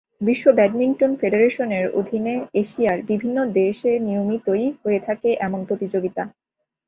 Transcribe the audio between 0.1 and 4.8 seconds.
বিশ্ব ব্যাডমিন্টন ফেডারেশনের অধীনে এশিয়ার বিভিন্ন দেশে নিয়মিতই